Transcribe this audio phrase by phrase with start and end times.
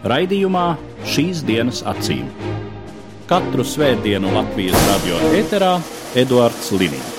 [0.00, 2.24] Raidījumā šīs dienas acīm.
[3.28, 5.74] Katru svētdienu Latvijas radio eterā
[6.16, 7.18] Eduards Liniņš.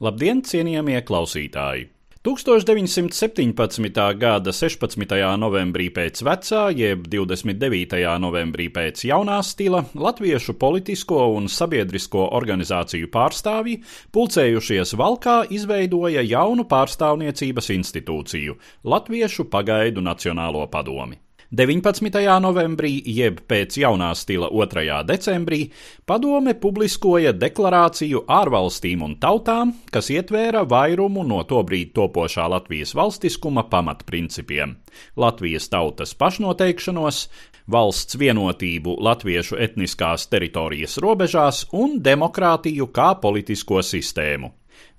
[0.00, 1.90] Labdien, cienījamie klausītāji!
[2.24, 4.00] 1917.
[4.16, 5.12] gada 16.
[5.36, 8.00] novembrī pēc vecā, jeb 29.
[8.24, 13.82] novembrī pēc jaunā stila, latviešu politisko un sabiedrisko organizāciju pārstāvji,
[14.16, 18.56] pulcējušies Valkā, izveidoja jaunu pārstāvniecības institūciju-
[18.94, 21.20] Latviešu pagaidu Nacionālo padomi.
[21.54, 22.10] 19.
[22.42, 24.96] novembrī, jeb pēc jaunā stila 2.
[25.06, 25.60] decembrī,
[26.02, 34.74] padome publiskoja deklarāciju ārvalstīm un tautām, kas ietvēra vairumu no tobrīd topošā Latvijas valstiskuma pamatprincipiem-
[35.24, 37.28] Latvijas tautas pašnoteikšanos,
[37.70, 44.50] valsts vienotību latviešu etniskās teritorijas robežās un demokrātiju kā politisko sistēmu.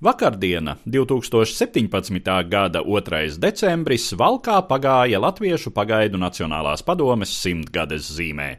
[0.04, 2.50] Vakardiena, 2017.
[2.50, 3.40] gada 2.
[3.40, 8.50] decembris, Valkā pagāja Latviešu pagaidu Nacionālās padomes simtgades zīmē.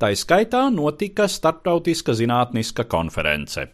[0.00, 3.66] Tā skaitā notika starptautiska zinātniska konference.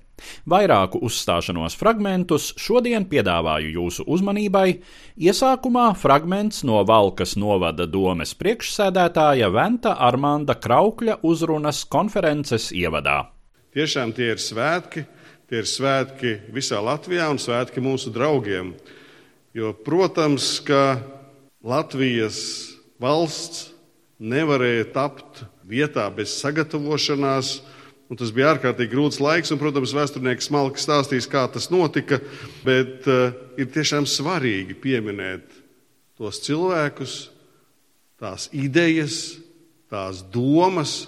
[0.51, 4.81] Vairāku uzstāšanos fragmentus šodien piedāvāju jūsu uzmanībai.
[5.15, 13.21] Iesākumā fragments no Valkas novada domes priekšsēdētāja Venta Armanda Kraukļa uzrunas konferences ievadā.
[13.75, 15.07] Tiešām tie ir svētki,
[15.45, 18.73] Tie ir svētki visā Latvijā un svētki mūsu draugiem.
[19.53, 21.03] Jo, protams, ka
[21.61, 22.39] Latvijas
[23.01, 23.75] valsts
[24.17, 27.59] nevarēja tapt vietā bez sagatavošanās.
[28.09, 32.21] Un tas bija ārkārtīgi grūts laiks, un, protams, vēsturnieks smalki stāstīs, kā tas notika.
[32.65, 35.45] Bet uh, ir tiešām svarīgi pieminēt
[36.17, 37.17] tos cilvēkus,
[38.21, 39.37] tās idejas,
[39.93, 41.03] tās domas,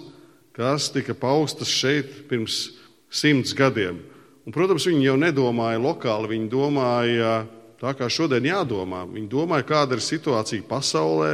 [0.57, 2.67] kas tika paustas šeit pirms
[3.13, 4.01] simts gadiem.
[4.47, 7.31] Un, protams, viņi jau nedomāja lokāli, viņi domāja
[7.81, 9.03] tā, kā šodien jādomā.
[9.11, 11.33] Viņi domāja, kāda ir situācija pasaulē,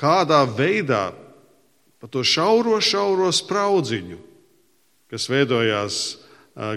[0.00, 1.10] kādā veidā
[2.00, 4.16] pa to šauro, šauro spraudziņu,
[5.12, 5.98] kas veidojās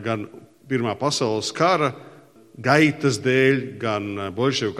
[0.04, 0.28] gan
[0.68, 1.90] Pirmā pasaules kara
[2.56, 4.80] gaitas dēļ, gan bolševiku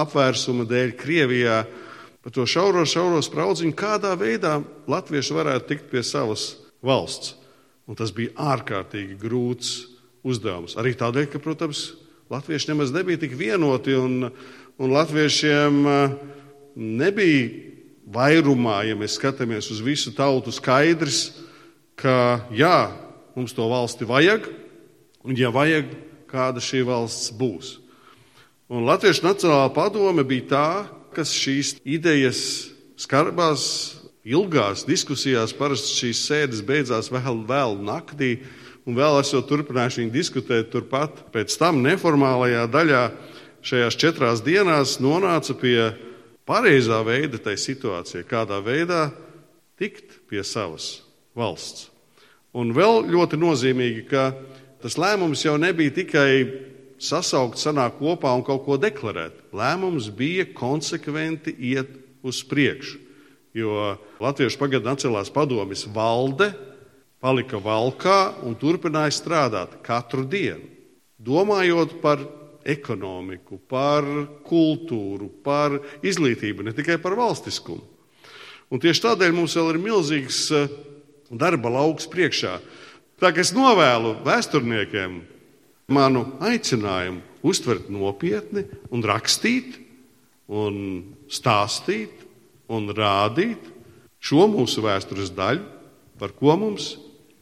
[0.00, 1.58] apvērsuma dēļ Krievijā,
[2.24, 6.54] pa to šauro, šauro spraudziņu, kādā veidā latvieši varētu tikt pie savas
[6.84, 7.34] valsts.
[7.88, 9.72] Un tas bija ārkārtīgi grūts
[10.28, 10.76] uzdevums.
[10.76, 11.94] Arī tādēļ, ka, protams,
[12.28, 14.28] latvieši nemaz nebija tik vienoti un,
[14.76, 16.16] un latviešiem eh,
[16.76, 17.48] nebija
[18.12, 21.32] vairumā, ja mēs skatāmies uz visu tautu, skaidrs,
[21.98, 22.90] ka jā,
[23.36, 24.48] mums to valsti vajag,
[25.26, 25.90] un ja vajag,
[26.28, 27.78] kāda šī valsts būs.
[28.68, 30.68] Un Latviešu Nacionālā padome bija tā,
[31.16, 32.40] kas šīs idejas
[33.00, 38.38] skarbās ilgās diskusijās parasti šīs sēdes beidzās vēl, vēl naktī,
[38.88, 41.26] un vēl esot turpinājuši diskutēt turpat.
[41.34, 43.02] Pēc tam neformālajā daļā
[43.68, 45.90] šajās četrās dienās nonāca pie
[46.48, 49.08] pareizā veida tai situācijai, kādā veidā
[49.78, 51.02] tikt pie savas
[51.36, 51.90] valsts.
[52.56, 54.32] Un vēl ļoti nozīmīgi, ka
[54.82, 56.30] tas lēmums jau nebija tikai
[56.98, 59.52] sasaukt, sanākt kopā un kaut ko deklarēt.
[59.54, 61.92] Lēmums bija konsekventi iet
[62.26, 63.07] uz priekšu.
[63.58, 66.52] Jo Latviešu pagaidu Nacionālās padomjas valde
[67.18, 70.68] palika valkā un turpināja strādāt katru dienu,
[71.18, 72.22] domājot par
[72.68, 74.06] ekonomiku, par
[74.46, 77.82] kultūru, par izglītību, ne tikai par valstiskumu.
[78.68, 80.68] Un tieši tādēļ mums vēl ir milzīgs eh,
[81.32, 82.58] darba lauks priekšā.
[83.18, 85.18] Tā kā es novēlu vēsturniekiem
[85.96, 89.78] manu aicinājumu uztvert nopietni un rakstīt
[90.52, 90.76] un
[91.32, 92.27] stāstīt
[92.68, 93.72] un rādīt
[94.20, 95.64] šo mūsu vēstures daļu,
[96.18, 96.94] par ko mums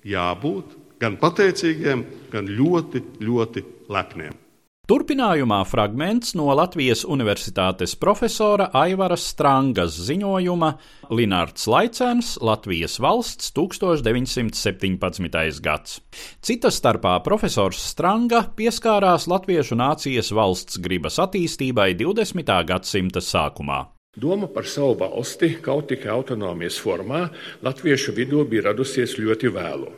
[0.07, 4.43] jābūt gan pateicīgiem, gan ļoti, ļoti lepniem.
[4.87, 10.69] Turpinājumā fragments no Latvijas Universitātes profesora Aivara Strangas ziņojuma
[11.11, 15.59] Linārds Laicens Latvijas valsts 1917.
[15.67, 15.99] gads.
[16.39, 22.55] Cita starpā profesors Stranga pieskārās latviešu nācijas valsts gribas attīstībai 20.
[22.71, 23.96] gadsimta sākumā.
[24.17, 27.27] Doma par savu valsti kaut tikai autonomijas formā
[27.61, 29.91] latviešu vidū bija radusies ļoti vēlu.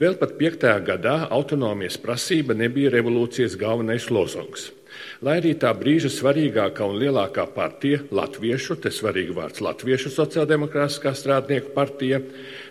[0.00, 0.62] Vēl pat 5.
[0.86, 4.70] gadā autonomijas prasība nebija revolūcijas galvenais lozungs.
[5.20, 11.74] Lai arī tā brīža svarīgākā un lielākā partija, Latviešu, te svarīgi vārds Latviešu sociāldemokrātiskā strādnieku
[11.76, 12.22] partija,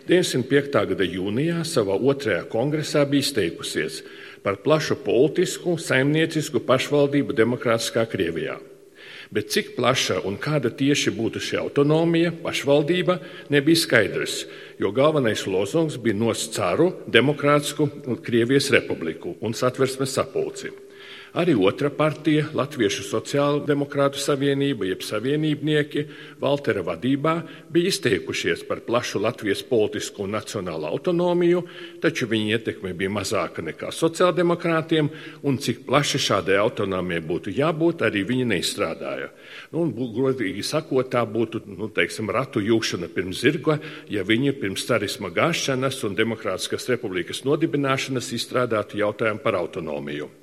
[0.09, 0.81] 95.
[0.93, 4.01] gada jūnijā savā otrajā kongresā bija izteikusies
[4.41, 8.57] par plašu politisku, saimniecisku pašvaldību demokrātiskā Krievijā.
[9.29, 13.19] Bet cik plaša un kāda tieši būtu šī autonomija, pašvaldība,
[13.53, 14.39] nebija skaidrs,
[14.81, 17.89] jo galvenais lozungs bija nost caru demokrātisku
[18.25, 20.73] Krievijas republiku un satversmes sapulci.
[21.37, 26.05] Arī otra partija, Latviešu sociāldemokrātu savienība, jeb savienībnieki,
[26.41, 27.35] Valtera vadībā
[27.69, 31.61] bija izteikušies par plašu Latvijas politisku un nacionālu autonomiju,
[32.01, 35.11] taču viņa ietekme bija mazāka nekā sociāldemokrātiem,
[35.45, 39.29] un cik plaši šādai autonomijai būtu jābūt, arī viņi neizstrādāja.
[39.75, 43.77] Nu, godīgi sakot, tā būtu nu, teiksim, ratu jūšana pirms zirga,
[44.09, 50.33] ja viņi pirms carisma gāšanas un Demokrātiskas republikas nodibināšanas izstrādātu jautājumu par autonomiju.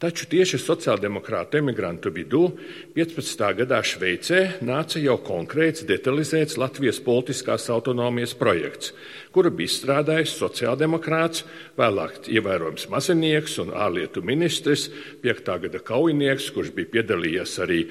[0.00, 2.46] Taču tieši sociāldemokrātu emigrantu vidū
[2.96, 3.42] 15.
[3.58, 8.94] gadā Šveicē nāca jau konkrēts, detalizēts Latvijas politiskās autonomijas projekts,
[9.36, 11.44] kuru bija izstrādājis sociāldemokrāts,
[11.76, 14.88] vēlāk ievērojams mazinieks un ārlietu ministrs,
[15.20, 15.54] 5.
[15.66, 17.84] gada kaujinieks, kurš bija piedalījies arī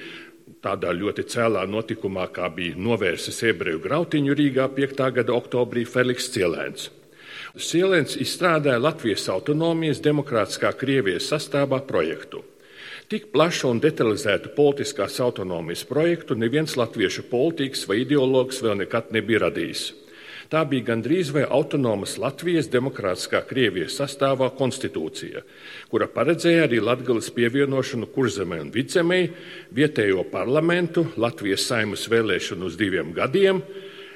[0.66, 5.12] tādā ļoti cēlā notikumā, kā bija novērsis ebreju grautiņu Rīgā 5.
[5.20, 6.90] gada oktobrī Feliks Cielēns.
[7.58, 12.44] Sielens izstrādāja Latvijas autonomijas demokrātiskā Krievijas sastāvā projektu.
[13.10, 19.48] Tik plašu un detalizētu politiskās autonomijas projektu neviens latviešu politiķis vai ideologs vēl nekad nebija
[19.48, 19.88] radījis.
[20.50, 25.42] Tā bija gandrīz vai autonomas Latvijas demokrātiskā Krievijas sastāvā konstitūcija,
[25.90, 29.20] kura paredzēja arī Latvijas pievienošanu kurzemē un vidzemē,
[29.74, 33.62] vietējo parlamentu, Latvijas saimas vēlēšanu uz diviem gadiem,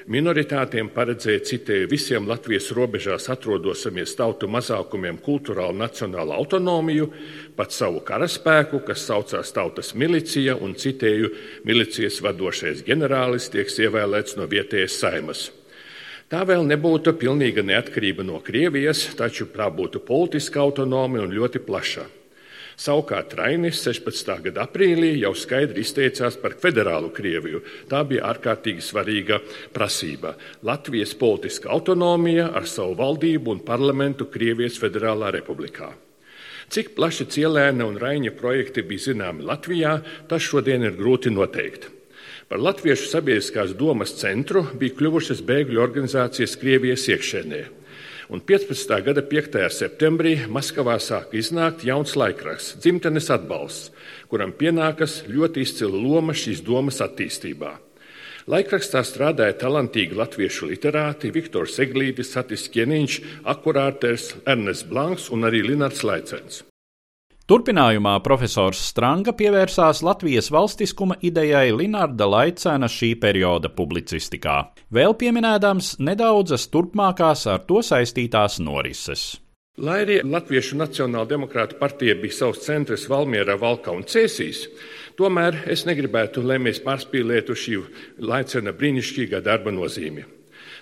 [0.05, 7.07] Minoritātiem paredzēja, citēju, visiem Latvijas robežās atrodosamies tautu mazākumiem kultūrālu nacionālu autonomiju,
[7.57, 11.31] pat savu karaspēku, kas saucās tautas milicija, un citēju,
[11.65, 15.47] milicijas vadošais ģenerālis tiek ievēlēts no vietējas saimas.
[16.29, 22.05] Tā vēl nebūtu pilnīga neatkarība no Krievijas, taču tā būtu politiska autonomija un ļoti plaša.
[22.75, 24.33] Savukārt Rainis 16.
[24.49, 27.61] gada aprīlī jau skaidri izteicās par federālu Krieviju.
[27.87, 29.39] Tā bija ārkārtīgi svarīga
[29.71, 30.33] prasība.
[30.67, 35.93] Latvijas politiska autonomija ar savu valdību un parlamentu Krievijas Federālā republikā.
[36.67, 39.95] Cik plaši Cielēna un Raņa projekti bija zināmi Latvijā,
[40.27, 41.87] tas šodien ir grūti noteikt.
[42.51, 47.63] Par Latviešu sabiedriskās domas centru bija kļuvušas bēgļu organizācijas Krievijas iekšēnē
[48.29, 49.01] un 15.
[49.05, 49.57] gada 5.
[49.69, 53.91] septembrī Maskavā sāka iznākt jauns laikraksts, dzimtenes atbalsts,
[54.31, 57.75] kuram pienākas ļoti izcila loma šīs domas attīstībā.
[58.45, 63.17] Laikrakstā strādāja talantīgi latviešu literāti Viktors Eglītis, Satis Kieniņš,
[63.49, 66.61] akurāters Ernests Blanks un arī Linards Laicens.
[67.45, 74.55] Turpinājumā profesors Stranga pievērsās Latvijas valstiskuma idejai Linarda Laicēna šī perioda publicistikā,
[74.89, 79.25] vēl pieminēdams nedaudzas turpmākās ar to saistītās norises.
[79.77, 84.63] Lai arī Latviešu Nacionāla demokrāta partija bija savs centrs Valmierā, Valkā un Cēsīs,
[85.19, 87.77] tomēr es negribētu, lai mēs pārspīlētu šī
[88.25, 90.25] Laicena brīnišķīgā darba nozīmi.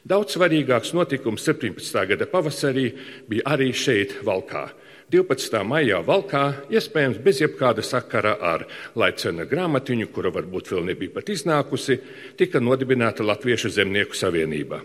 [0.07, 2.07] Daudz svarīgāks notikums 17.
[2.13, 2.87] gada pavasarī
[3.27, 4.63] bija arī šeit, Valkā
[5.11, 5.59] 12.
[5.67, 8.65] maijā Valkā, iespējams, bez jebkāda sakara ar
[8.95, 11.99] Laicena grāmatiņu, kura varbūt vēl nebija pat iznākusi,
[12.39, 14.81] tika nodibināta Latviešu zemnieku savienība.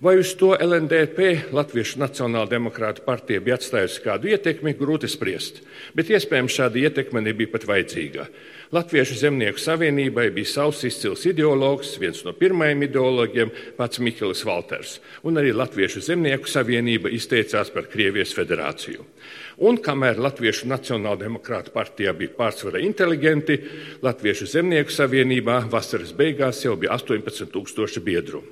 [0.00, 5.62] Vai uz to LNDP, Latviešu Nacionāla demokrāta partija, bija atstājusi kādu ietekmi, grūti spriest,
[5.96, 8.26] bet iespējams šāda ietekme nebija pat vajadzīga.
[8.76, 15.40] Latviešu zemnieku savienībai bija savs izcils ideologs, viens no pirmajiem ideologiem, pats Mikls Valters, un
[15.40, 19.06] arī Latviešu zemnieku savienība izteicās par Krievijas federāciju.
[19.64, 23.58] Un kamēr Latviešu Nacionāla demokrāta partijā bija pārsvarā inteliģenti,
[24.04, 28.44] Latviešu zemnieku savienībā vasaras beigās jau bija 18,000 biedru.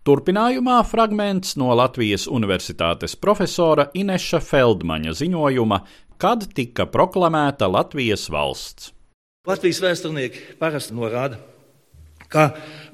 [0.00, 5.78] Turpinājumā fragments no Latvijas Universitātes profesora Ineša Feldmaņa ziņojuma,
[6.16, 8.94] kad tika proklamēta Latvijas valsts.
[9.44, 11.36] Latvijas vēsturnieki parasti norāda,
[12.32, 12.46] ka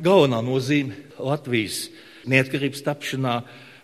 [0.02, 1.84] galvenā nozīme Latvijas
[2.26, 3.36] neatkarības tapšanā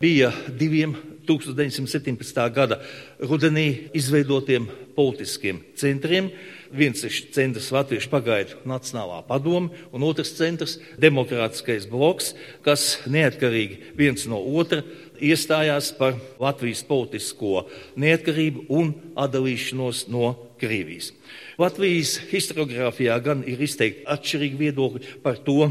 [0.03, 0.97] bija diviem
[1.31, 2.43] 1917.
[2.51, 2.81] gada
[3.23, 4.67] rudenī izveidotiem
[4.99, 6.33] politiskiem centriem
[6.73, 12.33] Viens ir centrs Latviešu pagaidu Nacionālā padome, un otrs centrs- Demokrātiskais bloks,
[12.65, 14.81] kas neatkarīgi viens no otra
[15.21, 21.13] iestājās par Latvijas politisko neatkarību un atdalīšanos no Krievijas.
[21.59, 25.69] Latvijas historiografijā gan ir izteikti atšķirīgi viedokļi par to,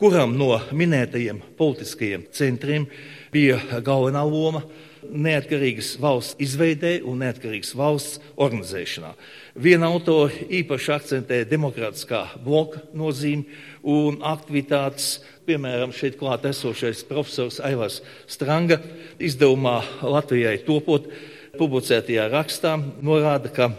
[0.00, 2.88] kuram no minētajiem politiskajiem centriem
[3.34, 4.64] bija galvenā loma
[5.10, 9.12] neatkarīgas valsts izveidē un neatkarīgas valsts organizēšanā.
[9.58, 13.46] Viena autora īpaši akcentē demokrātiskā bloka nozīmi
[13.82, 18.78] un aktivitātes, piemēram, šeit klāt esošais profesors Aivars Stranga
[19.18, 21.10] izdevumā Latvijai topot
[21.58, 23.72] publicētajā rakstā norāda, ka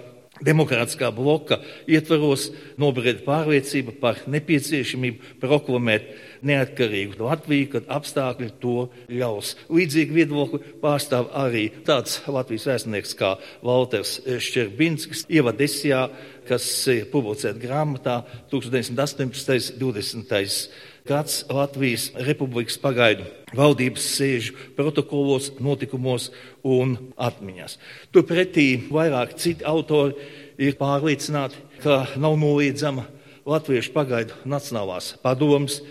[0.43, 2.49] demokrātiskā bloka ietvaros
[2.81, 6.09] nobrieda pārliecība par nepieciešamību proklamēt
[6.47, 9.53] neatkarīgu Latviju, kad apstākļi to ļaus.
[9.73, 13.35] Līdzīgi viedokli pārstāv arī tāds Latvijas vēstnieks kā
[13.65, 16.07] Walters Šķerbinskis, ievadesijā,
[16.47, 18.21] kas ir publicēta grāmatā
[18.51, 19.79] 1918.
[19.79, 20.69] 20
[21.07, 26.29] gads Latvijas Republikas pagaidu valdības sēžu protokolos, notikumos
[26.63, 27.77] un atmiņās.
[28.15, 30.15] Turpretī vairāk citi autori
[30.57, 33.05] ir pārliecināti, ka nav noliedzama
[33.45, 35.81] Latviešu pagaidu Nacionālās padomas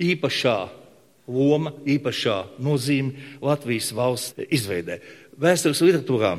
[0.00, 0.58] īpašā
[1.30, 4.98] loma, īpašā nozīme Latvijas valsts izveidē.
[5.40, 6.34] Vēstures literatūrā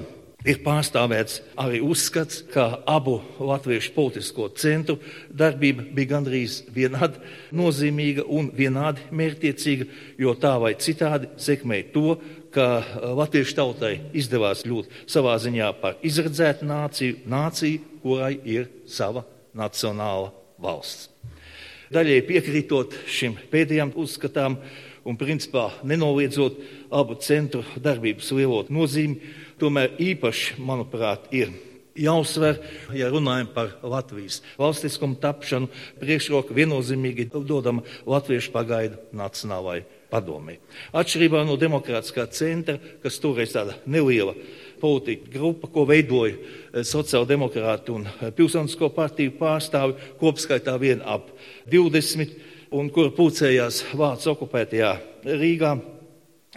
[0.48, 4.98] ir pārstāvēts arī uzskats, ka abu latviešu politisko centru
[5.30, 7.22] darbība bija gandrīz vienādi
[7.58, 9.88] nozīmīga un vienādi mērķtiecīga,
[10.22, 12.18] jo tā vai citādi sekmēja to,
[12.52, 12.68] ka
[13.18, 19.24] latviešu tautai izdevās kļūt savā ziņā par izredzētu nāciju, nāciju, kurai ir sava
[19.56, 21.10] nacionāla valsts.
[21.92, 24.56] Daļai piekrītot šim pēdējam uzskatām
[25.04, 26.62] un principā nenoliedzot
[26.94, 29.20] abu centru darbības lielo nozīmi,
[29.60, 31.52] tomēr īpaši, manuprāt, ir
[32.00, 32.62] jāuzsver,
[32.96, 35.68] ja runājam par Latvijas valstiskumu tapšanu,
[36.00, 40.58] priekšroka viennozīmīgi dodama Latviešu pagaidu nacionālajai padomē.
[40.96, 44.36] Atšķirībā no demokrātiskā centra, kas toreiz tāda neliela
[44.82, 51.30] politika grupa, ko veidoja eh, sociāldemokrāti un eh, pilsonisko partiju pārstāvi, kopskaitā vien ap
[51.72, 52.36] 20,
[52.78, 54.94] un kur pulcējās Vācijas okupētajā
[55.28, 55.76] Rīgā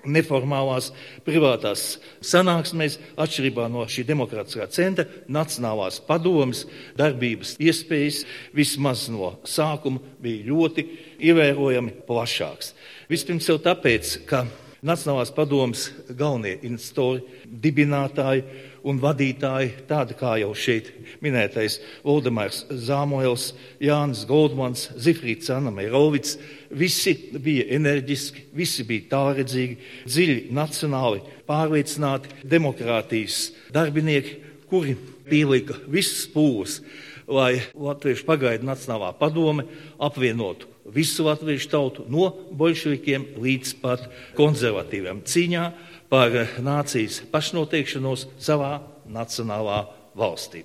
[0.04, 0.90] neformālās
[1.24, 6.64] privātās sanāksmēs, atšķirībā no šī demokrātiskā centra, Nacionālās padomas
[6.98, 8.24] darbības iespējas
[8.56, 10.86] vismaz no sākuma bija ļoti
[11.30, 12.74] ievērojami plašāks.
[13.10, 14.44] Vispirms jau tāpēc, ka
[14.84, 18.42] Nacionālās padomas galvenie iniciatori, dibinātāji
[18.84, 20.90] un vadītāji, tādi kā jau šeit
[21.24, 23.46] minētais Valdemārs Zāmoels,
[23.80, 26.36] Jānis Goldmans, Zifrīds Anna Meirovics,
[26.68, 34.36] visi bija enerģiski, visi bija tālredzīgi, dziļi nacionāli pārliecināti demokrātijas darbinieki,
[34.68, 36.82] kuri pielika visas pūles,
[37.24, 39.64] lai Latviešu pagaidu Nacionālā padome
[39.96, 45.64] apvienotu visu latviešu tautu no bolševikiem līdz pat konservatīviem cīņā
[46.12, 49.84] par nācijas pašnoteikšanos savā nacionālā
[50.16, 50.64] valstī.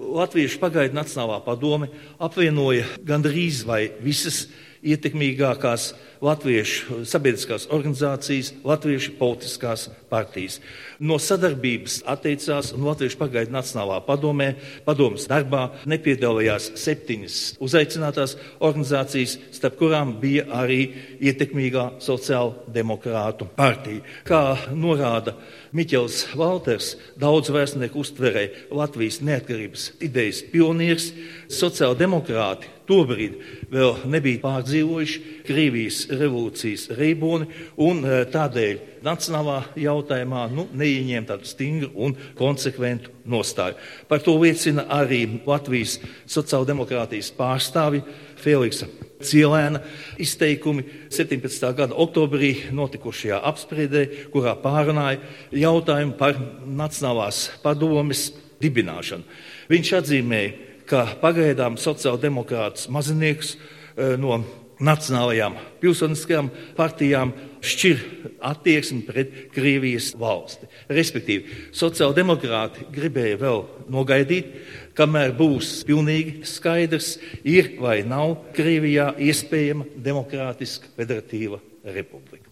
[0.00, 1.90] Latviešu pagaidu Nacionālā padome
[2.22, 4.46] apvienoja gandrīz vai visas
[4.80, 5.90] ietekmīgākās
[6.24, 10.58] latviešu sabiedriskās organizācijas, latviešu politiskās partijas.
[11.00, 14.50] No sadarbības atteicās un Latviešu pagaidu Nacionālā padomē,
[14.84, 20.80] padomas darbā nepiedalījās septiņas uzaicinātās organizācijas, starp kurām bija arī
[21.20, 24.04] ietekmīgā sociāla demokrātu partija.
[24.28, 24.42] Kā
[24.76, 25.36] norāda
[25.76, 31.12] Miķels Valters, daudz vēstnieku uztverēja Latvijas neatkarības idejas pionieris,
[31.52, 33.36] sociāldemokrāti tobrīd
[33.70, 37.46] vēl nebija pārdzīvojuši Krievijas revolūcijas reiboni
[37.86, 43.78] un e, tādēļ nacionālā jautājumā nu, neieņēma tādu stingru un konsekventu nostāju.
[44.10, 45.98] Par to liecina arī Latvijas
[46.30, 48.02] sociāldemokrātijas pārstāvi
[48.40, 49.82] Feliksa Cielēna
[50.20, 51.66] izteikumi 17.
[51.76, 55.20] gada oktobrī notikušajā apspriedē, kurā pārunāja
[55.52, 58.30] jautājumu par Nacionālās padomes
[58.60, 59.24] dibināšanu.
[59.70, 64.40] Viņš atzīmēja, ka pagaidām sociāldemokrātus mazinieks e, no
[64.80, 68.00] nacionālajām pilsoniskajām partijām šķir
[68.48, 70.68] attieksmi pret Krievijas valsti.
[70.88, 74.54] Respektīvi, sociāldemokrāti gribēja vēl nogaidīt,
[74.96, 82.48] kamēr būs pilnīgi skaidrs, ir vai nav Krievijā iespējama demokrātiska federatīva republika.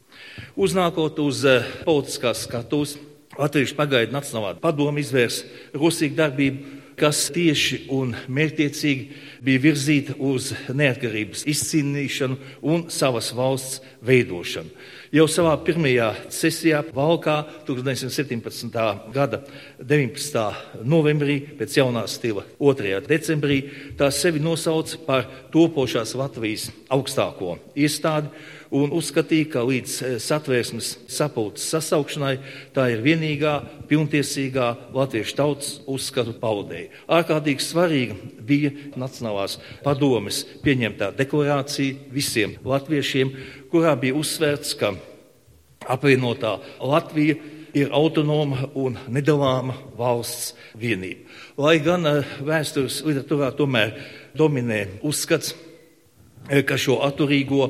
[0.59, 2.99] Uznākot uz eh, politiskās skatuves,
[3.38, 5.45] Latvijas pagaidu Nacionālā padoma izvērs
[5.76, 14.73] rosīgu darbību kas tieši un mērķiecīgi bija virzīta uz neatkarības izcīnīšanu un savas valsts veidošanu.
[15.14, 18.75] Jau savā pirmajā sesijā Valkā 1917.
[19.14, 19.40] gada
[19.81, 20.43] 19.
[20.85, 22.99] novembrī pēc jaunā stila 2.
[23.09, 23.62] decembrī
[23.97, 25.25] tā sevi nosauca par
[25.55, 28.28] topošās Latvijas augstāko iestādi
[28.75, 32.35] un uzskatīja, ka līdz eh, satvērsmes sapulces sasaukšanai
[32.77, 33.55] tā ir vienīgā
[33.91, 36.93] pilntiesīgā latviešu tautas uzskatu paudēja.
[37.19, 38.17] Ārkārtīgi svarīga
[38.49, 43.33] bija Nacionālās padomes pieņemtā deklarācija visiem latviešiem,
[43.73, 44.95] kurā bija uzsvērts, ka
[45.89, 47.39] apvienotā Latvija
[47.77, 51.29] ir autonoma un nedalāma valsts vienība.
[51.61, 52.07] Lai gan
[52.45, 53.95] vēstures literatūrā tomēr
[54.37, 55.55] dominē uzskats,
[56.49, 57.69] ka šo atturīgo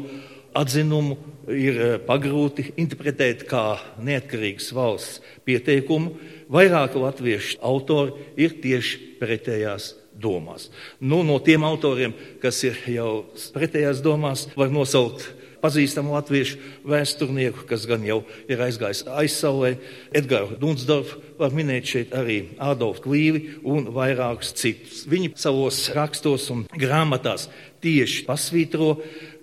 [0.57, 1.17] atzinumu
[1.49, 6.17] ir pagrūti interpretēt kā neatkarīgas valsts pieteikumu,
[6.52, 10.69] vairāki latviešu autori ir tieši pretējās domās.
[11.00, 13.11] Nu, no tiem autoriem, kas ir jau
[13.55, 15.31] pretējās domās, var nosaukt
[15.62, 19.75] pazīstamu latviešu vēsturnieku, kas gan jau ir aizgājis aizsaulē,
[20.14, 25.05] Edgars Dunsdorfs, var minēt šeit arī Ādolfu Klīvi un vairākus citus.
[25.11, 27.49] Viņi savos rakstos un grāmatās
[27.83, 28.97] tieši pasvītro,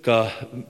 [0.05, 0.19] ka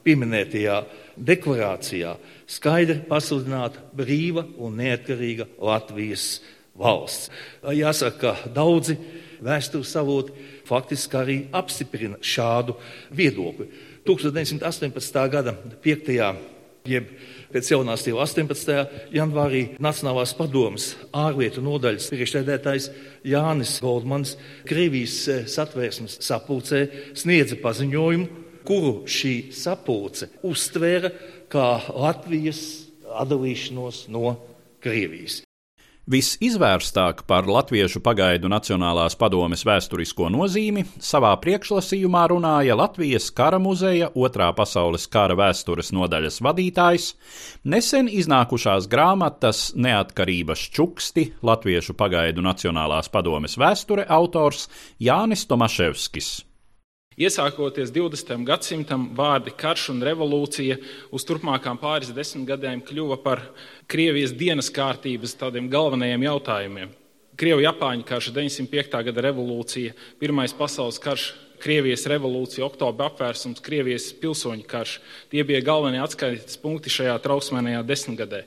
[0.05, 0.79] pieminētajā
[1.15, 2.15] deklarācijā
[2.47, 6.39] skaidri pasludināta brīva un neatkarīga Latvijas
[6.79, 7.29] valsts.
[7.75, 8.97] Jāsaka, ka daudzi
[9.45, 10.33] vēstures avoti
[10.65, 12.77] faktiski arī apstiprina šādu
[13.15, 13.69] viedokli.
[14.05, 15.23] 1918.
[15.33, 16.11] gada 5.
[16.85, 17.09] jeb
[17.53, 18.75] pēc jaunās stila 18.
[19.15, 22.89] janvārī Nacionālās padomas ārlietu nodaļas priekšsēdētājs
[23.25, 24.35] Jānis Goldmans
[24.69, 26.85] Krievijas eh, satvērsmes sapulcē
[27.17, 31.13] sniedza paziņojumu, kuru šī sapulce uztvēra
[31.51, 32.61] kā Latvijas
[33.15, 34.35] atdalīšanos no
[34.83, 35.45] Krievijas.
[36.05, 44.51] Visizvērstāk par Latviešu pagaidu Nacionālās padomes vēsturisko nozīmi savā priekšlasījumā runāja Latvijas kara muzeja otrā
[44.53, 47.09] pasaules kara vēstures nodaļas vadītājs,
[47.65, 54.67] nesen iznākušās grāmatas Neatkarības čuksti Latviešu pagaidu Nacionālās padomes vēsture autors
[55.01, 56.35] Jānis Tomaševskis.
[57.15, 58.41] Iesākoties 20.
[58.43, 60.75] gadsimtam, vārdi karš un revolūcija
[61.15, 63.39] uz turpmākām pāris desmitgadēm kļuva par
[63.87, 66.91] Krievijas dienas kārtības tādiem galvenajiem jautājumiem.
[67.39, 68.99] Krievu-Japāņu karš, 905.
[69.07, 71.29] gada revolūcija, Pirmais pasaules karš,
[71.61, 74.97] Krievijas revolūcija, oktobra apvērsums, Krievijas pilsoņu karš.
[75.31, 78.43] Tie bija galvenie atskaites punkti šajā trauksmēnajā desmitgadē.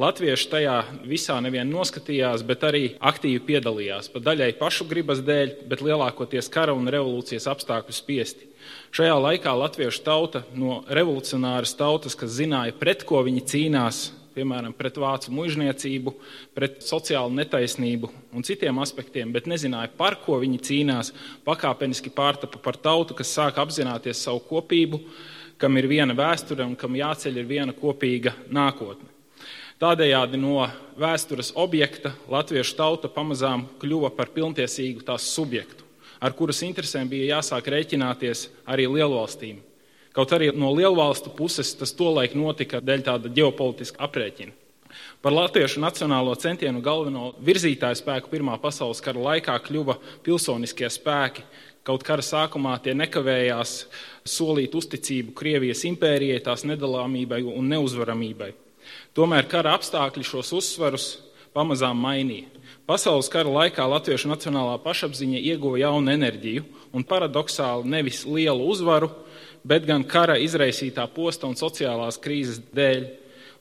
[0.00, 4.08] Latvieši tajā visā nevien noskatījās, bet arī aktīvi piedalījās.
[4.12, 8.48] Pa daļai pašu gribas dēļ, bet lielākoties kara un revolūcijas apstākļu spiesti.
[8.94, 14.98] Šajā laikā latviešu tauta no revolucionāras tautas, kas zināja, pret ko viņi cīnās, piemēram, pret
[15.00, 16.14] vācu mužniecību,
[16.56, 21.12] pret sociālu netaisnību un citiem aspektiem, bet nezināja, par ko viņi cīnās,
[21.46, 25.02] pakāpeniski pārtapa par tautu, kas sāk apzināties savu kopību,
[25.60, 29.08] kam ir viena vēsture un kam jāceļ ir viena kopīga nākotne.
[29.82, 35.82] Tādējādi no vēstures objekta latviešu tauta pamazām kļuva par pilntiesīgu tās subjektu,
[36.22, 39.58] ar kuras interesēm bija jāsāk rēķināties arī lielvalstīm.
[40.12, 44.52] Kaut arī no lielvalstu puses tas tolaik notika dēļ tāda ģeopolitiska aprēķina.
[45.22, 49.96] Par latviešu nacionālo centienu galveno virzītāju spēku Pirmā pasaules kara laikā kļuva
[50.26, 51.46] pilsoniskie spēki.
[51.82, 53.72] Kaut kara sākumā tie nekavējās
[54.28, 58.52] solīt uzticību Krievijas impērijai, tās nedalāmībai un neuzvaramībai.
[59.16, 61.06] Tomēr kara apstākļi šos uzsvarus
[61.56, 62.50] pamazām mainīja.
[62.86, 69.10] Pasaules kara laikā latviešu nacionālā pašapziņa ieguva jaunu enerģiju un paradoxāli nevis lielu uzvaru,
[69.64, 73.04] bet gan kara izraisītā posta un sociālās krīzes dēļ.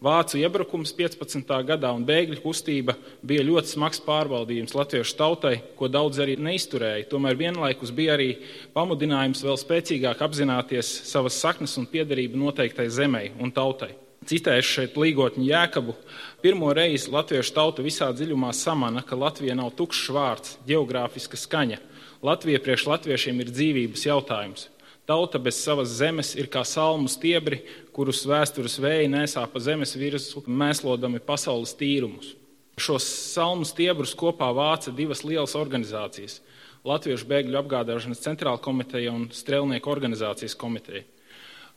[0.02, 1.52] Vācu iebrukums 15.
[1.62, 7.06] gadā un bēgļu kustība bija ļoti smags pārbaudījums latviešu tautai, ko daudz arī neizturēja.
[7.12, 8.32] Tomēr vienlaikus bija arī
[8.74, 13.94] pamudinājums vēl spēcīgāk apzināties savas saknes un piederību noteiktai zemei un tautai.
[14.26, 15.94] Citēšu šeit līgotņu jēkabu.
[16.42, 21.78] Pirmo reizi latviešu tauta visā dziļumā samana, ka Latvija nav tukšs vārds, geogrāfiska skaņa.
[22.26, 24.68] Latvija priekš latviešiem ir dzīvības jautājums.
[25.10, 27.64] Tauta bez savas zemes ir kā salmu stiebri,
[27.96, 32.36] kurus vēstures vēji nesā pa zemes virsmu, mēslodami pasaules tīrumus.
[32.82, 36.40] Šos salmu stiebrus kopā vāca divas lielas organizācijas-
[36.92, 41.04] Latviešu bēgļu apgādāšanas centrāla komiteja un Strēlnieku organizācijas komiteja.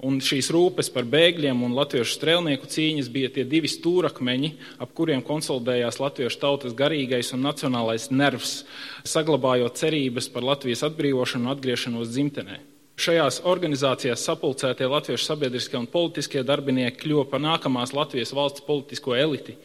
[0.03, 4.51] Un šīs rūpes par bēgļiem un latviešu strēlnieku cīņas bija tie divi stūrakmeņi,
[4.83, 8.65] ap kuriem konsolidējās latviešu tautas garīgais un nacionālais nervs,
[9.05, 12.74] saglabājot cerības par Latvijas atbrīvošanu un atgriešanos dzimtenē.
[12.95, 19.57] Šajās organizācijās sapulcētie latviešu sabiedriskie un politiskie darbinieki kļuva par nākamās Latvijas valsts politisko eliti.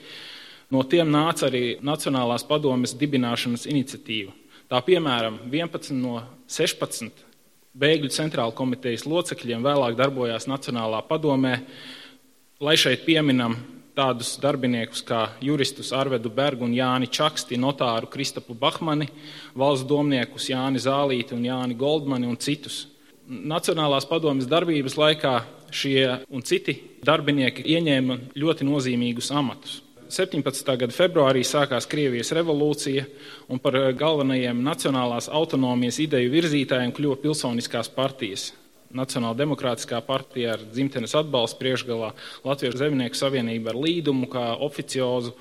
[0.73, 4.33] No tiem nāca arī Nacionālās padomes dibināšanas iniciatīva.
[4.69, 7.25] Tā piemēram, 11 no 16
[7.79, 11.59] Bēgļu centrāla komitejas locekļiem vēlāk darbojās Nacionālā padomē,
[12.65, 13.59] lai šeit pieminam
[13.97, 19.05] tādus darbiniekus kā juristus Arvedu Bergu un Jāni Čaksti, notāru Kristapu Bahmani,
[19.53, 22.87] valsts domniekus Jāni Zālīti un Jāni Goldmani un citus.
[23.29, 25.35] Nacionālās padomjas darbības laikā
[25.69, 26.01] šie
[26.33, 26.73] un citi
[27.05, 29.83] darbinieki ieņēma ļoti nozīmīgus amatus.
[30.09, 30.71] 17.
[30.81, 33.03] gada februārī sākās Krievijas revolūcija,
[33.53, 38.47] un par galvenajiem nacionālās autonomijas ideju virzītājiem kļuva pilsoniskās partijas.
[38.97, 42.15] Nacionāla demokrātiskā partija ar dzimtenes atbalstu priekšgalā,
[42.49, 45.35] Latvijas Zemnieku savienība ar līdumu kā oficiozu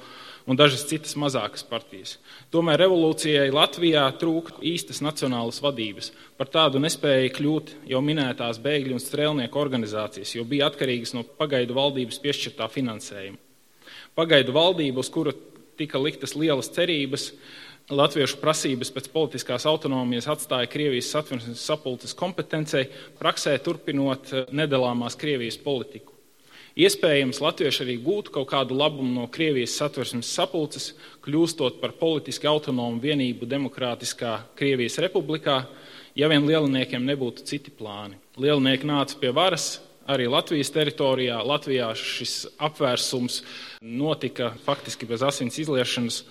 [0.49, 2.17] un dažas citas mazākas partijas.
[2.53, 6.11] Tomēr revolūcijai Latvijā trūka īstas nacionālas vadības.
[6.41, 11.77] Par tādu nespēja kļūt jau minētās bēgļu un strēlnieku organizācijas, jo bija atkarīgas no pagaidu
[11.77, 13.39] valdības piešķirtā finansējuma.
[14.19, 15.37] Pagaidu valdība, uz kuru
[15.79, 17.33] tika liktas lielas cerības,
[17.89, 22.83] Latviešu prasības pēc politiskās autonomijas atstāja Krievijas satversmes sapulces kompetencei,
[23.17, 26.18] praksē turpinot nedalāmās Krievijas politiku.
[26.79, 30.93] Iespējams, latvieši arī gūtu kaut kādu labumu no Krievijas satversmes sapulces,
[31.27, 35.65] kļūstot par politiski autonomu vienību demokrātiskā Krievijas republikā,
[36.15, 38.15] ja vien lieliniekiem nebūtu citi plāni.
[38.39, 41.41] Lielinieki nāca pie varas arī Latvijas teritorijā.
[41.43, 43.41] Latvijā šis apvērsums
[43.83, 46.23] notika faktiski bez asins izliešanas.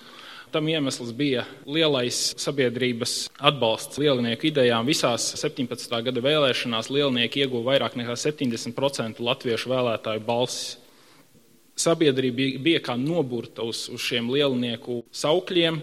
[0.51, 4.87] Tam iemesls bija lielais sabiedrības atbalsts lielinieku idejām.
[4.87, 5.91] Visās 17.
[6.05, 10.77] gada vēlēšanās lielinieki ieguva vairāk nekā 70% latviešu vēlētāju balsis.
[11.77, 15.81] Sabiedrība bija kā noburta uz, uz šiem lielinieku saukļiem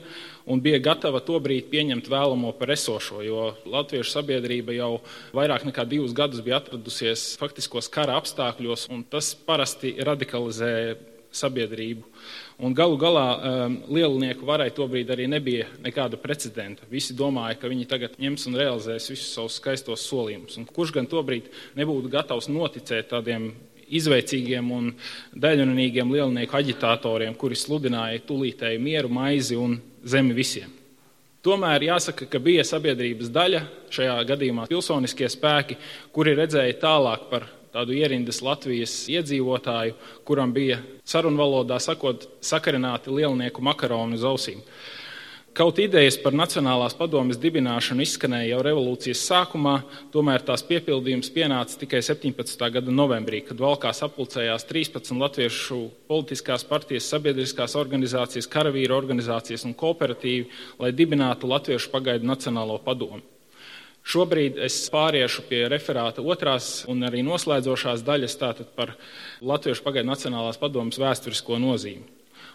[0.51, 4.91] un bija gatava to brīdi pieņemt vēlamo par esošo, jo latviešu sabiedrība jau
[5.37, 10.73] vairāk nekā divus gadus bija atradusies faktiskos kara apstākļos, un tas parasti radikalizē
[11.35, 12.09] sabiedrību.
[12.63, 16.87] Un galu galā um, lielnieku varai tobrīd arī nebija nekāda precedenta.
[16.91, 20.61] Visi domāja, ka viņi tagad ņems un realizēs visus savus skaistos solījumus.
[20.61, 23.51] Un kurš gan tobrīd nebūtu gatavs noticēt tādiem
[23.91, 24.93] izveicīgiem un
[25.35, 30.71] daļrunīgiem lielnieku aģitatoriem, kuri sludināja tūlītēju mieru, maizi un zemi visiem.
[31.45, 35.77] Tomēr jāsaka, ka bija sabiedrības daļa, šajā gadījumā pilsoniskie spēki,
[36.15, 44.21] kuri redzēja tālāk par tādu ierindas Latvijas iedzīvotāju, kuram bija sarunvalodā sakot, sakarināti lielnieku makaroni
[44.21, 44.63] uz ausīm.
[45.55, 49.75] Kaut idejas par Nacionālās padomjas dibināšanu izskanēja jau revolūcijas sākumā,
[50.11, 52.65] tomēr tās piepildījums pienāca tikai 17.
[52.75, 55.79] gada novembrī, kad valkā sapulcējās 13 latviešu
[56.11, 60.51] politiskās partijas, sabiedriskās organizācijas, karavīru organizācijas un kooperatīvi,
[60.83, 63.23] lai dibinātu Latviešu pagaidu Nacionālo padomu.
[64.05, 68.37] Šobrīd es pāriešu pie referāta otrās un arī noslēdzošās daļas
[68.77, 68.93] par
[69.41, 72.05] Latviešu pagaidu Nacionālās padomas vēsturisko nozīmi.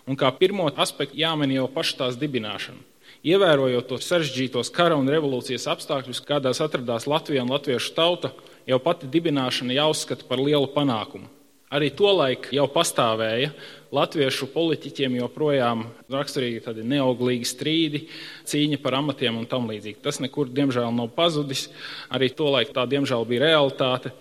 [0.05, 2.85] Un kā pirmo aspektu jāmin jau paša tās dibināšana.
[3.25, 8.31] Ievērojot tos sarežģītos kara un revolūcijas apstākļus, kādās atradās Latvija un latviešu tauta,
[8.69, 11.27] jau pati dibināšana jāuzskata par lielu panākumu.
[11.69, 13.51] Arī tolaik jau pastāvēja
[13.93, 18.01] latviešu politiķiem joprojām raksturīgi tādi neauglīgi strīdi,
[18.49, 19.99] cīņa par amatiem un tam līdzīgi.
[20.01, 21.67] Tas nekur, diemžēl, nav pazudis.
[22.09, 24.13] Arī tolaik tā, diemžēl, bija realitāte.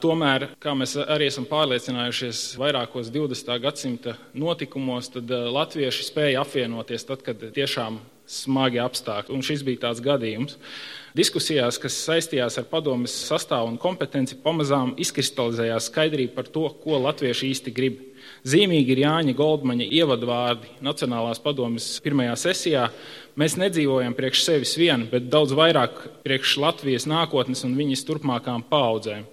[0.00, 3.52] Tomēr, kā mēs arī esam pārliecinājušies vairākos 20.
[3.60, 9.34] gadsimta notikumos, tad eh, latvieši spēja apvienoties tad, kad tiešām smagi apstākļi.
[9.34, 10.58] Un šis bija tāds gadījums.
[11.14, 17.52] Diskusijās, kas saistījās ar padomjas sastāvu un kompetenci, pamazām izkristalizējās skaidrība par to, ko latvieši
[17.52, 18.00] īsti grib.
[18.48, 22.88] Zīmīgi ir Jāņa Goldmaņa ievadvārdi Nacionālās padomjas pirmajā sesijā.
[23.38, 29.28] Mēs nedzīvojam priekš sevis vien, bet daudz vairāk priekš Latvijas nākotnes un viņas turpmākām paudzēm.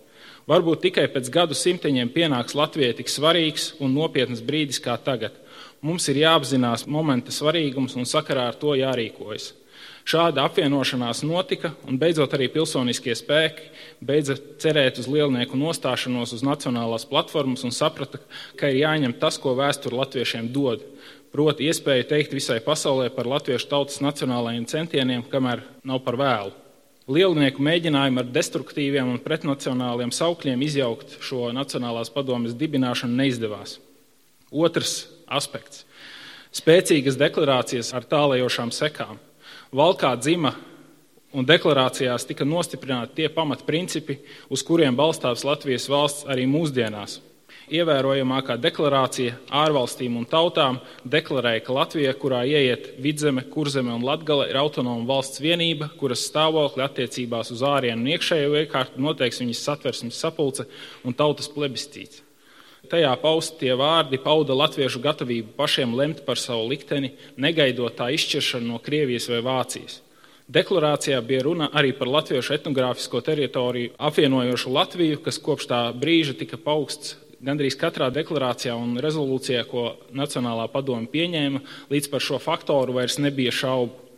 [0.51, 5.40] Varbūt tikai pēc gadu simteņiem pienāks Latvijai tik svarīgs un nopietns brīdis kā tagad.
[5.81, 9.55] Mums ir jāapzinās momenta svarīgums un sakarā ar to jārīkojas.
[10.05, 13.69] Šāda apvienošanās notika, un beidzot arī pilsoniskie spēki
[14.05, 18.21] beidza cerēt uz lielnieku nostāšanos uz nacionālās platformas un saprata,
[18.57, 20.83] ka ir jāņem tas, ko vēsture latviešiem dod.
[21.31, 26.57] Proti, iespēju teikt visai pasaulē par latviešu tautas nacionālajiem centieniem, kamēr nav par vēlu.
[27.11, 33.79] Lielnieku mēģinājumi ar destruktīviem un pretnacionāliem saukļiem izjaukt šo Nacionālās padomjas dibināšanu neizdevās.
[34.51, 35.85] Otrs aspekts-
[36.59, 39.17] spēcīgas deklarācijas ar tālējošām sekām.
[39.71, 40.53] Valkā dzima
[41.33, 47.19] un deklarācijās tika nostiprināti tie pamatprincipi, uz kuriem balstās Latvijas valsts arī mūsdienās
[47.71, 54.59] ievērojamākā deklarācija ārvalstīm un tautām deklarēja, ka Latvija, kurā ieiet vidzeme, kurzeme un latgale, ir
[54.59, 60.67] autonoma valsts vienība, kuras stāvokli attiecībās uz ārienu un iekšējo iekārtu noteiks viņas satversmes sapulce
[61.07, 62.25] un tautas plebiscīts.
[62.91, 68.79] Tajā paustie vārdi pauda latviešu gatavību pašiem lemt par savu likteni, negaidot tā izšķiršanu no
[68.83, 70.01] Krievijas vai Vācijas.
[70.51, 76.59] Deklarācijā bija runa arī par latviešu etnogrāfisko teritoriju apvienojošu Latviju, kas kopš tā brīža tika
[76.59, 81.61] paugsts gandrīz katrā deklarācijā un rezolūcijā, ko Nacionālā padome pieņēma,
[81.93, 84.10] līdz par šo faktoru vairs nebija šaubu.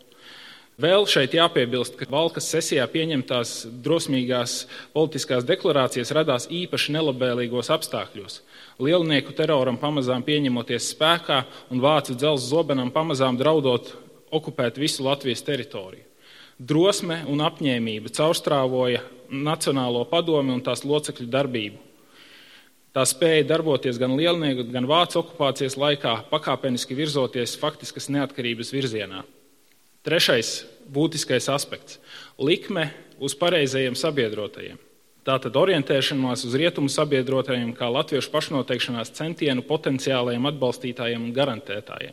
[0.73, 4.63] Vēl šeit jāpiebilst, ka Valkas sesijā pieņemtās drosmīgās
[4.95, 8.39] politiskās deklarācijas radās īpaši nelabvēlīgos apstākļos.
[8.81, 13.91] Lielnieku teroram pamazām pieņemoties spēkā un vācu dzelzs zobenam pamazām draudot
[14.33, 16.07] okupēt visu Latvijas teritoriju.
[16.57, 21.77] Drosme un apņēmība caurstrāvoja Nacionālo padomi un tās locekļu darbību.
[22.93, 29.21] Tā spēja darboties gan lielnieku, gan vācu okupācijas laikā, pakāpeniski virzoties faktiskas neatkarības virzienā.
[30.03, 31.95] Trešais būtiskais aspekts-
[32.47, 32.89] likme
[33.23, 34.75] uz pareizajiem sabiedrotajiem.
[35.23, 42.11] Tātad orientēšanās uz rietumu sabiedrotajiem kā latviešu pašnoteikšanās centienu potenciālajiem atbalstītājiem un garantētājiem.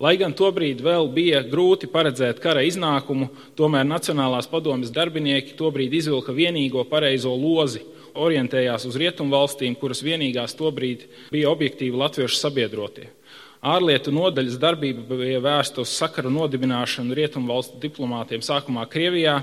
[0.00, 6.34] Lai gan tobrīd vēl bija grūti paredzēt kara iznākumu, tomēr Nacionālās padomjas darbinieki tobrīd izvilka
[6.34, 13.06] vienīgo pareizo lozi, orientējās uz rietumu valstīm, kuras vienīgās tobrīd bija objektīvi latviešu sabiedrotie.
[13.64, 19.38] Ārlietu nodaļas darbība bija vērsta uz sakaru nodibināšanu rietumu valstu diplomātiem sākumā Krievijā,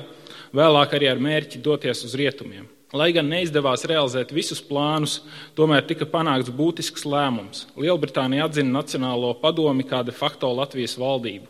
[0.53, 2.67] vēlāk arī ar mērķi doties uz rietumiem.
[2.93, 5.23] Lai gan neizdevās realizēt visus plānus,
[5.57, 7.63] tomēr tika panākts būtisks lēmums.
[7.73, 11.49] Lielbritānija atzina Nacionālo padomi kā de facto Latvijas valdību.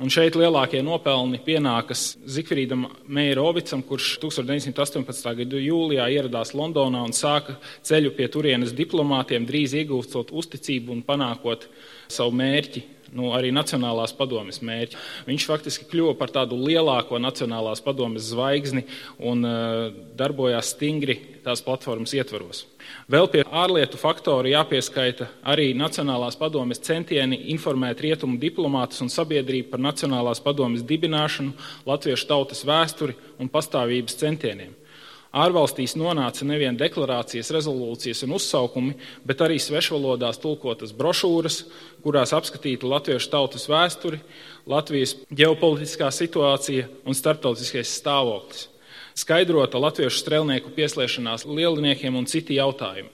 [0.00, 5.26] Un šeit lielākie nopelni pienākas Zikfrīdam Meirovicam, kurš 1918.
[5.42, 11.68] gada jūlijā ieradās Londonā un sāka ceļu pie turienes diplomātiem, drīz iegūstot uzticību un panākot
[12.08, 14.98] savu mērķi nu, arī Nacionālās padomjas mērķi.
[15.28, 18.84] Viņš faktiski kļuva par tādu lielāko Nacionālās padomjas zvaigzni
[19.18, 22.64] un uh, darbojās stingri tās platformas ietvaros.
[23.10, 29.82] Vēl pie ārlietu faktoru jāpieskaita arī Nacionālās padomjas centieni informēt rietumu diplomātus un sabiedrību par
[29.84, 31.54] Nacionālās padomjas dibināšanu,
[31.88, 34.76] latviešu tautas vēsturi un pastāvības centieniem.
[35.30, 41.60] Ārvalstīs nonāca nevien deklarācijas, rezolūcijas un uzsaukumi, bet arī svešvalodās tulkotas brošūras,
[42.02, 44.18] kurās apskatīta latviešu tautas vēsturi,
[44.70, 48.66] Latvijas ģeopolitiskā situācija un starptautiskais stāvoklis.
[49.18, 53.10] Skaidrota latviešu strēlnieku pieslēgšanās lieliniekiem un citi jautājumi.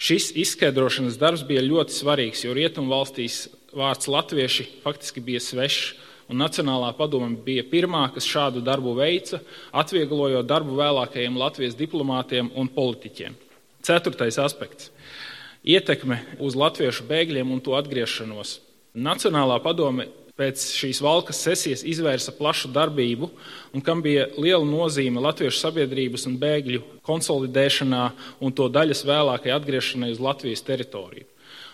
[0.00, 5.92] Šis izskaidrošanas darbs bija ļoti svarīgs, jo rietumvalstīs vārds latvieši faktiski bija svešs
[6.30, 9.40] un Nacionālā padome bija pirmā, kas šādu darbu veica,
[9.74, 13.34] atvieglojot darbu vēlākajiem Latvijas diplomātiem un politiķiem.
[13.82, 14.90] Ceturtais aspekts-
[15.74, 18.60] ietekme uz latviešu bēgļiem un to atgriešanos.
[18.94, 20.06] Nacionālā padome
[20.40, 23.28] pēc šīs valkas sesijas izvērsa plašu darbību,
[23.74, 28.04] un kam bija liela nozīme latviešu sabiedrības un bēgļu konsolidēšanā
[28.40, 31.26] un to daļas vēlākai atgriešanai uz Latvijas teritoriju.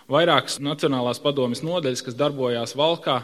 [0.07, 3.17] Vairākas Nacionālās padomjas nodaļas, kas darbojās Valkā,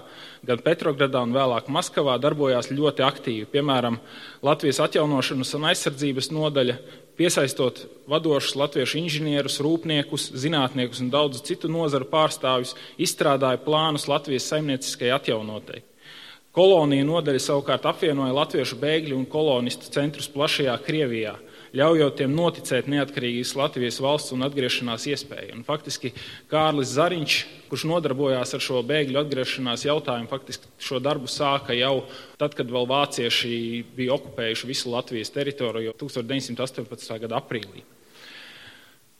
[0.42, 3.46] gan Petrogradā un vēlāk Maskavā, darbojās ļoti aktīvi.
[3.52, 4.00] Piemēram,
[4.42, 6.74] Latvijas atjaunošanas un aizsardzības nodaļa,
[7.20, 15.14] piesaistot vadošus latviešu inženierus, rūpniekus, zinātniekus un daudzu citu nozaru pārstāvjus, izstrādāja plānus Latvijas saimnieciskai
[15.14, 15.84] atjaunotai.
[16.52, 21.38] Kolonija nodaļa savukārt apvienoja latviešu bēgļu un kolonistu centrus plašajā Krievijā
[21.76, 25.54] ļaujot tiem noticēt neatkarīgas Latvijas valsts un atgriešanās iespēju.
[25.56, 26.12] Un faktiski
[26.50, 27.36] Kārlis Zariņš,
[27.70, 32.02] kurš nodarbojās ar šo bēgļu atgriešanās jautājumu, faktiski šo darbu sāka jau
[32.40, 33.54] tad, kad vēl vācieši
[33.96, 37.18] bija okupējuši visu Latvijas teritoriju 1918.
[37.24, 37.86] gada aprīlī.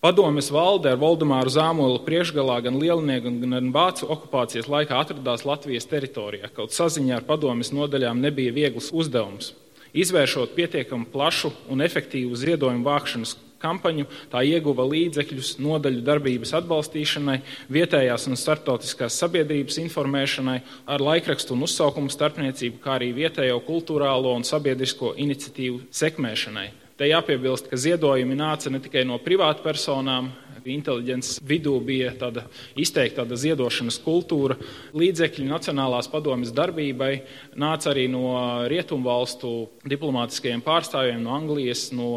[0.02, 6.50] Padomes valde ar Valdemāru Zāmolu priekšgalā gan lielnieku, gan vācu okupācijas laikā atradās Latvijas teritorijā.
[6.50, 9.52] Kaut saziņā ar padomes nodaļām nebija viegls uzdevums.
[9.92, 17.38] Izvēršot pietiekami plašu un efektīvu ziedojumu vākšanas kampaņu, tā ieguva līdzekļus nodaļu darbības atbalstīšanai,
[17.72, 20.58] vietējās un starptautiskās sabiedrības informēšanai,
[20.90, 26.70] ar laikrakstu un uzsaukumu starpniecību, kā arī vietējo kultūrālo un sabiedrisko iniciatīvu sekmēšanai.
[26.98, 30.30] Te jāpiebilst, ka ziedojumi nāca ne tikai no privātpersonām,
[30.68, 32.44] inteliģences vidū bija tāda
[32.78, 34.56] izteikta tāda ziedošanas kultūra.
[34.94, 37.12] Līdzekļi Nacionālās padomjas darbībai
[37.58, 38.34] nāca arī no
[38.70, 39.52] rietumvalstu
[39.88, 42.12] diplomātiskajiem pārstāvjiem, no Anglijas, no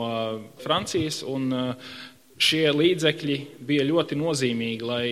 [0.64, 1.24] Francijas.
[2.36, 5.08] Šie līdzekļi bija ļoti nozīmīgi, lai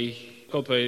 [0.52, 0.84] kaut vai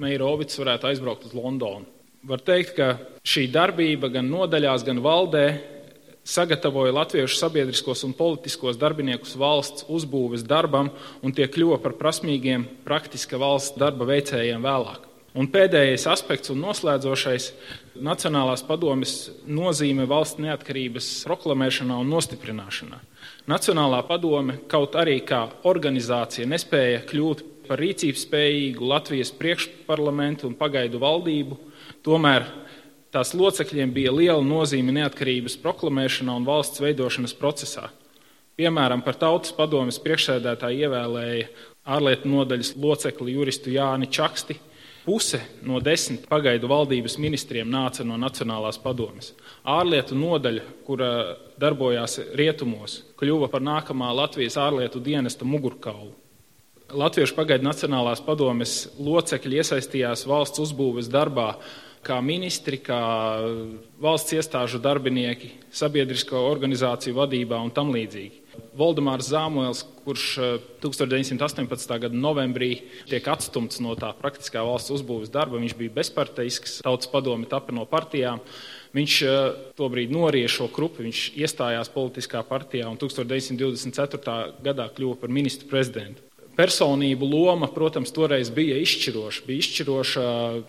[0.00, 1.86] Meirovits varētu aizbraukt uz Londonu.
[2.26, 5.44] Var teikt, ka šī darbība gan nodaļās, gan valdē
[6.24, 10.90] sagatavoja latviešu sabiedriskos un politiskos darbiniekus valsts uzbūves darbam,
[11.22, 15.06] un tie kļuva par prasmīgiem praktiska valsts darba veicējiem vēlāk.
[15.38, 17.52] Un pēdējais aspekts un noslēdzošais-
[18.10, 22.98] Nacionālās padomes nozīme valsts neatkarības proklamēšanā un nostiprināšanā.
[23.46, 30.98] Nacionālā padome kaut arī kā organizācija nespēja kļūt par rīcības spējīgu Latvijas priekšparlamentu un pagaidu
[30.98, 31.58] valdību,
[32.02, 32.46] tomēr
[33.10, 37.88] Tās locekļiem bija liela nozīme neatkarības proklamēšanā un valsts veidošanas procesā.
[38.60, 41.48] Piemēram, par tautas padomes priekšsēdētāju ievēlēja
[41.90, 44.60] ārlietu nodaļas locekli juristu Jāni Čaksti.
[45.02, 49.32] Puse no desmit pagaidu valdības ministriem nāca no Nacionālās padomes.
[49.66, 51.10] Ārlietu nodaļa, kura
[51.58, 56.12] darbojās rietumos, kļuva par nākamā Latvijas ārlietu dienesta mugurkaulu.
[56.94, 61.56] Latviešu pagaidu Nacionālās padomes locekļi iesaistījās valsts uzbūves darbā
[62.06, 63.00] kā ministri, kā
[64.00, 68.38] valsts iestāžu darbinieki, sabiedrisko organizāciju vadībā un tam līdzīgi.
[68.76, 70.24] Voldemārs Zāmols, kurš
[70.82, 71.94] 1918.
[72.02, 72.70] gada novembrī
[73.08, 75.60] tiek atstumts no tā praktiskā valsts uzbūves darba.
[75.60, 78.42] Viņš bija bezparteisks, tautas padomi tapa no partijām.
[78.96, 79.18] Viņš
[79.78, 84.40] tobrīd norieja šo krupu, viņš iestājās politiskā partijā un 1924.
[84.66, 86.29] gadā kļuva par ministru prezidentu
[86.60, 90.24] personību loma, protams, toreiz bija izšķiroša, bija izšķiroša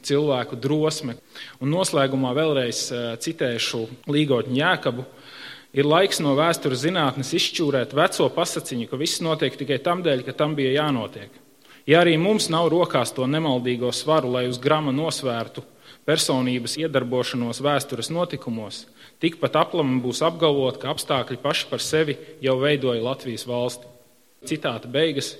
[0.07, 1.17] cilvēku drosme.
[1.59, 2.87] Un noslēgumā vēlreiz
[3.23, 5.05] citēšu Līgotņu Jēkabu.
[5.71, 10.35] Ir laiks no vēstures zinātnes izšķūrēt veco pasakiņu, ka viss notiek tikai tam dēļ, ka
[10.35, 11.37] tam bija jānotiek.
[11.87, 15.63] Ja arī mums nav rokās to nemaldīgo svaru, lai uz grama nosvērtu
[16.05, 18.83] personības iedarbošanos vēstures notikumos,
[19.23, 23.87] tikpat aplami būs apgalvot, ka apstākļi paši par sevi jau veidoja Latvijas valsti.
[24.41, 25.35] Citāta beigas.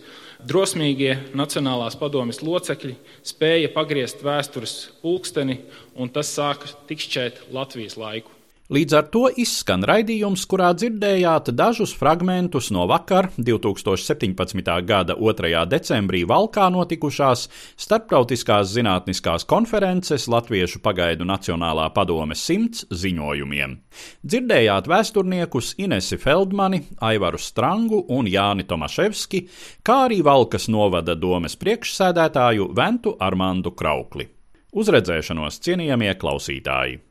[0.46, 2.94] Drosmīgie Nacionālās padomjas locekļi
[3.26, 5.60] spēja pagriezt vēstures pulksteni,
[5.98, 8.40] un tas sāka tikšķēt Latvijas laiku.
[8.72, 14.70] Līdz ar to izskan raidījums, kurā dzirdējāt dažus fragmentus no vakar, 2017.
[14.88, 15.50] gada 2.
[15.68, 23.76] decembrī Valkā notikušās Starptautiskās zinātniskās konferences Latviešu pagaidu Nacionālā padome simts ziņojumiem.
[24.24, 29.46] Dzirdējāt vēsturniekus Inesi Feldmani, Aivaru Strangu un Jāni Tomaševski,
[29.84, 34.32] kā arī Valkas novada domes priekšsēdētāju Ventu Armandu Kraukli.
[34.72, 37.11] Uzredzēšanos cienījamie klausītāji!